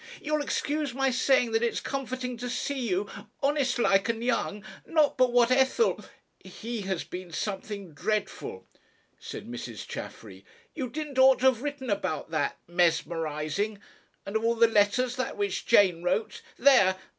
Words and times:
"You'll 0.19 0.41
excuse 0.41 0.95
my 0.95 1.11
saying 1.11 1.51
that 1.51 1.61
it's 1.61 1.79
comforting 1.79 2.35
to 2.37 2.49
see 2.49 2.87
you 2.89 3.07
honest 3.43 3.77
like 3.77 4.09
and 4.09 4.23
young. 4.23 4.65
Not 4.83 5.15
but 5.15 5.31
what 5.31 5.51
Ethel... 5.51 6.03
He 6.39 6.81
has 6.87 7.03
been 7.03 7.31
something 7.31 7.93
dreadful," 7.93 8.65
said 9.19 9.47
Mrs. 9.47 9.87
Chaffery. 9.87 10.43
"You 10.73 10.89
didn't 10.89 11.19
ought 11.19 11.37
to 11.41 11.45
have 11.45 11.61
written 11.61 11.91
about 11.91 12.31
that 12.31 12.57
mesmerising. 12.67 13.77
And 14.25 14.35
of 14.37 14.43
all 14.43 14.55
letters 14.55 15.17
that 15.17 15.37
which 15.37 15.67
Jane 15.67 16.01
wrote 16.01 16.41
there! 16.57 16.97